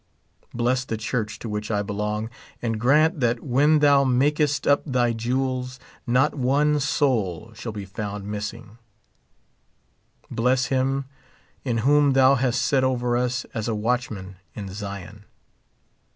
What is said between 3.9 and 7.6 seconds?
makest up thy jewels not one soul